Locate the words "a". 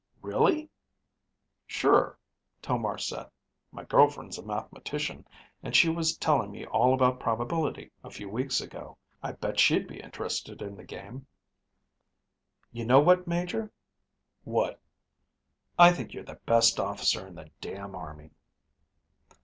4.39-4.41, 8.03-8.09